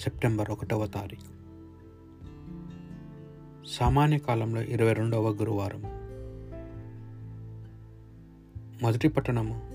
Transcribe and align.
September 0.00 0.50
ఒకటవ 0.50 0.86
తారీఖు. 0.86 1.40
సామాన్య 3.68 4.18
కాలంలో 4.18 4.62
ఇరవై 4.62 4.92
రెండవ 4.92 5.30
గురువారం. 5.30 5.82
మొదటి 8.82 9.08
పట్టణము. 9.08 9.70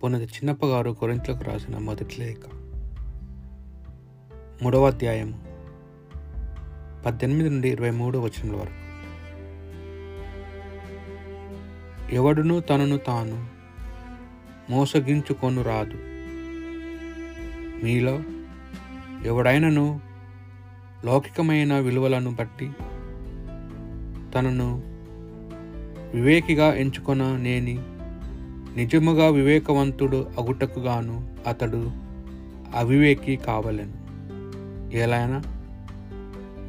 పునది 0.00 0.24
చిన్నప్పగారు 0.24 0.90
కొరింతలకు 0.90 1.44
రాసిన 1.44 1.78
మొదటి 1.78 2.20
లేఖ. 2.20 2.38
మూడవ 4.62 4.86
అధ్యాయము. 4.86 5.44
పద్దెనిమిది 7.02 7.50
నుండి 7.50 7.68
ఇరవై 7.68 7.90
మూడు 7.90 8.18
వచనముల 8.18 8.56
వరకు. 8.56 8.90
ఎవడును 12.14 12.60
తనను 12.60 12.98
తాను 12.98 13.48
మోసగించుకొను 14.70 15.62
రాదు 15.62 16.09
మీలో 17.84 18.20
ఎవడైనను 19.24 20.00
లౌకికమైన 21.04 21.78
విలువలను 21.78 22.30
బట్టి 22.34 22.70
తనను 24.34 24.82
వివేకిగా 26.14 26.74
ఎంచుకొన 26.74 27.36
నేని 27.36 27.78
నిజముగా 28.76 29.28
వివేకవంతుడు 29.28 30.26
అగుటకుగాను 30.38 31.34
అతడు 31.46 31.92
అవివేకి 32.76 33.36
కావలను. 33.36 34.00
ఎలానా 34.94 35.42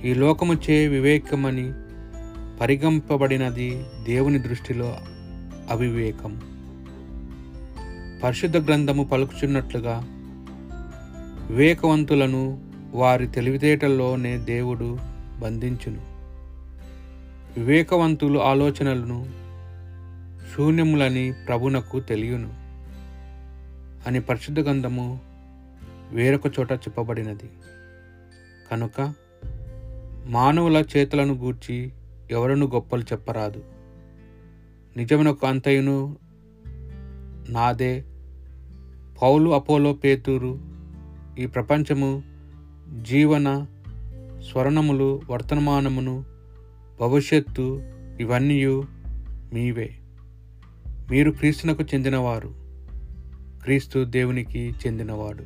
ఈ 0.02 0.14
లోకముచే 0.14 0.88
వివేకమని 0.88 1.74
పరిగంపబడినది 2.60 3.86
దేవుని 4.04 4.40
దృష్టిలో 4.40 4.98
అవివేకం 5.70 6.42
పరిశుద్ధ 8.24 8.58
గ్రంథము 8.58 9.04
పలుకుచున్నట్లుగా 9.04 10.08
వివేకవంతులను 11.52 12.60
వారి 12.94 13.28
తెలివితేటల్లోనే 13.28 14.38
దేవుడు 14.38 14.98
బంధించును. 15.40 16.02
వివేకవంతులు 17.60 18.40
ఆలోచనలను 18.40 19.30
శూన్యములని 20.56 21.34
ప్రభునకు 21.48 22.00
తెలియను 22.00 22.54
అని 24.08 24.22
పరిశుద్ధ 24.22 24.60
గంధము 24.60 25.20
వేరొక 26.12 26.60
చోట 26.60 26.72
చెప్పబడినది. 26.72 27.50
కనుక 28.72 29.14
మానవుల 30.26 30.84
చేతులను 30.98 31.34
గూర్చి 31.34 31.92
ఎవరను 32.32 32.66
గొప్పలు 32.66 33.02
చెప్పరాదు. 33.02 33.64
నిజమునకు 34.98 35.48
అంతయును 35.48 36.16
నాదే. 37.50 38.04
పౌలు 39.22 39.50
అపోలో 39.50 39.94
పేతూరు 39.94 40.81
ఈ 41.40 41.46
ప్రపంచము 41.46 42.24
జీవన 43.02 43.66
స్వర్ణములు 44.52 45.22
వర్తమానమును 45.30 46.26
భవిష్యత్తు 47.02 47.82
ఇవన్నీ 48.20 48.66
మీవే. 49.54 49.98
మీరు 51.12 51.32
క్రీస్తునకు 51.32 51.84
చెందినవారు. 51.84 52.56
క్రీస్తు 53.64 54.04
దేవునికి 54.04 54.74
చెందినవాడు. 54.88 55.44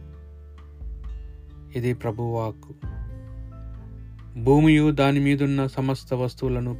ఇది 1.77 1.93
ప్రభువాకు 1.93 2.73
భూమియు 4.43 4.91
దాని 4.91 5.19
మీదున్న 5.19 5.67
సమస్త 5.67 6.13
వస్తువులను 6.13 6.77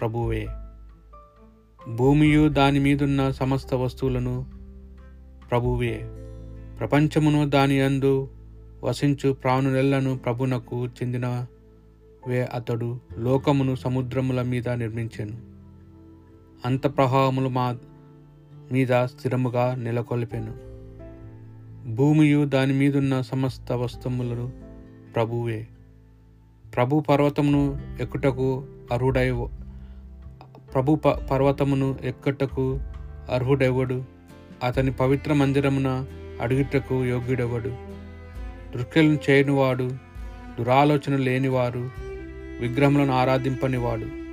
ప్రభువే. 0.00 0.46
భూమియు 1.94 2.48
దాని 2.48 2.78
మీదున్న 2.78 3.30
సమస్త 3.30 3.74
వస్తువులను 3.74 4.46
ప్రభువే. 5.50 6.10
ప్రపంచమును 6.78 7.50
దాని 7.50 7.80
అందు 7.80 8.28
వసించు 8.84 9.32
ప్రాణులెల్లను 9.32 10.18
ప్రభునకు 10.18 10.86
చెందినవే 10.86 12.42
అతడు 12.42 13.00
లోకమును 13.18 13.74
సముద్రముల 13.74 14.42
మీద 14.42 14.68
నిర్మించెను. 14.68 15.36
అంత 16.64 16.96
ప్రవాహములు 16.96 17.48
మా 17.48 17.76
మీద 18.72 19.04
స్థిరముగా 19.04 19.74
నెలకొల్పెను. 19.74 20.54
భూమియు 21.94 22.44
దాని 22.44 22.72
మీదున్న 22.72 23.20
సమస్త 23.20 23.72
వస్తువులను 23.72 24.52
ప్రభువే. 25.14 25.68
ప్రభు 26.74 27.00
పర్వతమును 27.00 27.80
ఎక్కుటకు 28.00 28.64
అర్హుడై 28.92 29.32
ప్రభు 30.74 30.94
ప 30.94 31.08
పర్వతమును 31.08 31.96
ఎక్కుటకు 32.04 32.80
అర్హుడెవడు. 33.30 34.04
అతని 34.62 34.90
పవిత్ర 34.90 35.32
మందిరమున 35.32 36.06
అడుగుటకు 36.40 37.04
యోగ్యుడెవడు? 37.04 37.68
దృక్కెలను 38.76 39.18
చేయనివాడు 39.30 39.90
దురాలోచన 40.58 41.16
లేనివారు 41.16 41.90
విగ్రహములను 42.60 43.12
ఆరాధింపనివాడు 43.12 44.26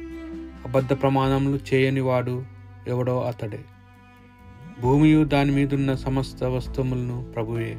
అబద్ధ 0.67 0.93
ప్రమాణములు 0.93 1.59
చేయనివాడు 1.73 2.45
ఎవడో 2.87 3.21
అతడే. 3.21 3.59
భూమియు 4.81 5.23
దాని 5.23 5.51
మీదున్న 5.51 5.95
సమస్త 5.95 6.43
వస్తువులను 6.43 7.25
ప్రభువే. 7.35 7.77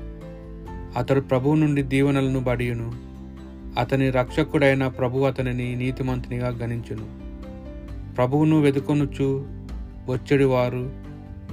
అతడు 0.97 1.21
ప్రభువు 1.21 1.55
నుండి 1.55 1.83
దీవెనలను 1.83 2.41
బడియును. 2.41 2.93
అతని 3.81 4.11
రక్షకుడైన 4.11 4.89
ప్రభు 4.89 5.19
అతనిని 5.19 5.77
నీతిమంతునిగా 5.77 6.49
గణించును. 6.49 7.25
ప్రభువును 8.15 8.61
వెతుకొనుచు 8.61 9.47
వచ్చడి 10.09 10.45
వారు 10.45 10.91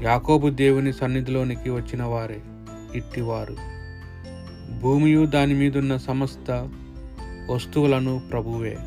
యాకోబు 0.02 0.50
దేవుని 0.50 0.94
సన్నిధిలోనికి 0.94 1.70
వచ్చిన 1.70 2.03
వారే 2.03 2.40
ఇట్టివారు 2.96 3.56
భూమియు 4.81 5.25
దాని 5.25 5.53
మీదున్న 5.53 5.97
సమస్త 5.97 6.69
వస్తువులను 7.50 8.22
ప్రభువే. 8.31 8.78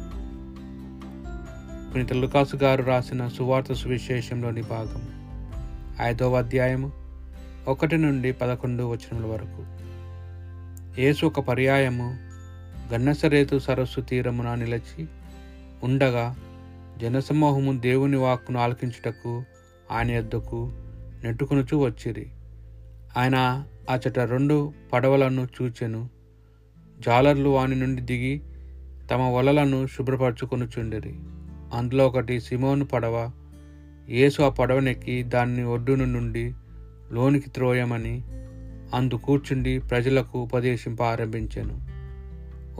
పునీత 1.95 2.13
లుకాసు 2.13 2.57
గారు 2.57 2.83
రాసిన 2.83 3.29
సువార్త 3.29 3.73
సువిశేషంలోని 3.73 4.63
భాగం 4.63 5.03
ఐదవ 6.01 6.39
అధ్యాయము 6.39 6.93
ఒకటి 7.69 7.97
నుండి 7.97 8.33
పదకొండు 8.33 8.83
వచనముల 8.83 9.31
వరకు. 9.31 9.85
యేసు 11.01 11.27
ఒక 11.27 11.41
పర్యాయము 11.41 12.17
గన్నసరేతు 12.93 13.59
సరస్సు 13.59 14.01
తీరమున 14.01 14.55
నిలిచి 14.55 15.07
ఉండగా 15.83 16.37
జనసమూహము 17.01 17.81
దేవుని 17.81 18.17
వాక్కును 18.17 18.61
ఆలకించుటకు 18.61 19.43
ఆయన 19.93 20.11
యొద్దకు 20.11 20.73
నెట్టుకునుచూ 21.25 21.79
వచ్చిరి. 21.79 22.27
ఆయన 23.17 23.65
అచట 23.91 24.19
రెండు 24.19 24.73
పడవలను 24.93 25.49
చూచెను. 25.63 26.09
జాలర్లు 27.01 27.49
వాని 27.49 27.75
నుండి 27.75 28.03
దిగి 28.03 28.43
తమ 29.11 29.23
వలలను 29.23 29.87
శుభ్రపరచుకొనుచుండిరి 29.87 31.15
అందులో 31.75 32.07
ఒకటి 32.07 32.41
సిమోను 32.41 32.85
పడవ. 32.85 33.31
యేసు 34.09 34.43
ఆ 34.43 34.49
పడవనెక్కి 34.49 35.23
దాన్ని 35.23 35.65
ఒడ్డును 35.65 36.05
నుండి 36.05 36.53
లోనికి 37.13 37.51
త్రోయమని 37.51 38.23
అందు 38.95 39.15
కూర్చుండి 39.15 39.79
ప్రజలకు 39.79 40.39
ఉపదేశింప 40.39 41.03
ఆరంభించాను. 41.03 41.95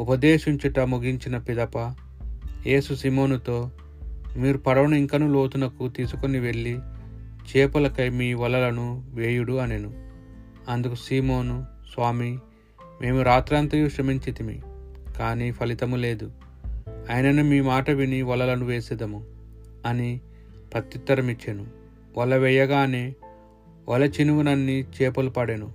ఉపదేశించుట 0.01 0.79
ముగించిన 0.79 1.39
పిదప 1.39 1.95
యేసు 2.67 2.95
సిమోనుతో 2.95 3.71
మీరు 4.37 4.59
పడవను 4.59 4.95
ఇంకను 4.95 5.33
లోతునకు 5.33 5.89
తీసుకుని 5.89 6.39
వెళ్ళి 6.39 6.79
చేపలకై 7.57 8.09
మీ 8.09 8.35
వలలను 8.35 9.05
వేయుడు 9.15 9.53
అనెను. 9.53 10.05
అందుకు 10.69 10.95
సీమోను 10.95 11.67
స్వామి 11.95 12.39
మేము 13.01 13.23
రాత్రంతయు 13.23 13.89
శ్రమించితిమి 13.89 14.63
కానీ 15.19 15.51
ఫలితము 15.51 15.97
లేదు. 15.97 16.33
ఆయనను 17.11 17.45
మీ 17.45 17.61
మాట 17.61 17.91
విని 17.91 18.23
వలలను 18.23 18.67
వేసేదము 18.67 19.25
అని 19.87 20.21
ప్రత్యుత్తరమిచ్చాను. 20.73 21.67
వల 22.19 22.37
వేయగానే 22.37 23.15
వల 23.89 24.05
చినుగునన్ని 24.05 24.81
చేపలు 24.81 25.31
పడెను. 25.31 25.73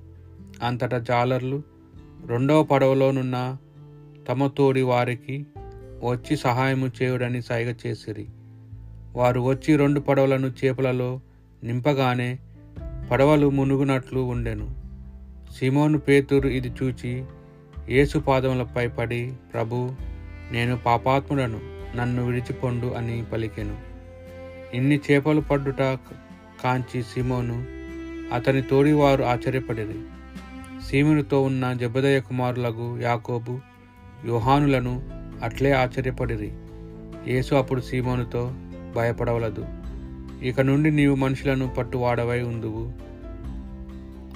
అంతటా 0.63 0.97
జాలర్లు 0.97 1.61
రెండవ 2.25 2.63
పడవలోనున్న 2.63 3.57
తమ 4.29 4.47
తోడి 4.47 4.81
వారికి 4.81 5.45
వచ్చి 6.03 6.37
సహాయము 6.37 6.91
చేయుడని 7.01 7.41
సైగ 7.41 7.73
చేసిరి. 7.87 8.27
వారు 9.15 9.41
వచ్చి 9.41 9.75
రెండు 9.75 9.99
పడవలను 9.99 10.47
చేపలలో 10.47 11.21
నింపగానే 11.63 12.39
పడవలు 13.11 13.49
మునుగునట్లు 13.49 14.19
ఉండెను. 14.19 14.88
సిమోను 15.57 15.97
పేతురు 15.97 16.47
ఇది 16.47 16.69
చూచి 16.69 17.23
యేసు 17.89 18.19
పాదములపై 18.19 18.87
పడి 18.87 19.33
ప్రభు 19.53 19.91
నేను 20.51 20.77
పాపాత్ముడను 20.77 21.59
నన్ను 21.97 22.25
విడిచిపొండు 22.25 22.87
అని 22.87 23.23
పలికెను. 23.33 23.77
ఇన్ని 24.73 24.99
చేపలు 25.11 25.41
పడ్డుట 25.41 25.81
కాంచి 26.63 27.03
సిమోను 27.03 27.65
అతని 28.35 28.61
తోడివారు 28.61 29.23
ఆశ్చర్యపడిరి. 29.23 29.99
సీమునితో 30.89 31.41
ఉన్న 31.41 31.73
జబదయ 31.73 32.19
కుమారులకు 32.19 32.99
యాకోబు 32.99 33.59
యోహానులను 34.25 35.03
అట్లే 35.43 35.71
ఆశ్చర్యపడిరి. 35.71 36.51
యేసు 37.27 37.55
అప్పుడు 37.55 37.81
సీమోనుతో 37.81 38.53
భయపడవలదు 38.95 39.65
ఇక 40.43 40.61
నుండి 40.61 40.91
నీవు 40.91 41.15
మనుషులను 41.15 41.67
పట్టువాడవై 41.67 42.41
ఉందువు 42.41 42.93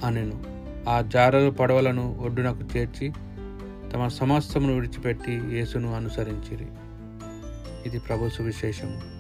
అనెను. 0.06 0.52
ఆ 0.89 1.01
జారలు 1.01 1.51
పడవలను 1.51 2.18
ఒడ్డునకు 2.21 2.77
చేర్చి 2.77 3.12
తమ 3.94 4.07
సమస్తమును 4.07 4.74
విడిచిపెట్టి 4.74 5.31
యేసును 5.31 5.95
అనుసరించిరి. 5.95 6.68
ఇది 7.85 8.00
ప్రభు 8.00 8.30
సువిశేషము. 8.30 9.12